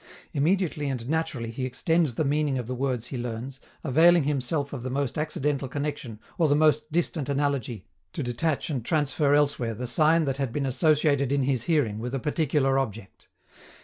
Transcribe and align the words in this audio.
Immediately 0.33 0.89
and 0.89 1.07
naturally 1.07 1.51
he 1.51 1.63
extends 1.63 2.15
the 2.15 2.25
meaning 2.25 2.57
of 2.57 2.65
the 2.65 2.73
words 2.73 3.05
he 3.09 3.19
learns, 3.19 3.59
availing 3.83 4.23
himself 4.23 4.73
of 4.73 4.81
the 4.81 4.89
most 4.89 5.15
accidental 5.15 5.67
connection 5.67 6.19
or 6.39 6.47
the 6.47 6.55
most 6.55 6.91
distant 6.91 7.29
analogy 7.29 7.85
to 8.13 8.23
detach 8.23 8.71
and 8.71 8.83
transfer 8.83 9.35
elsewhere 9.35 9.75
the 9.75 9.85
sign 9.85 10.25
that 10.25 10.37
had 10.37 10.51
been 10.51 10.65
associated 10.65 11.31
in 11.31 11.43
his 11.43 11.65
hearing 11.65 11.99
with 11.99 12.15
a 12.15 12.19
particular 12.19 12.79
object. 12.79 13.27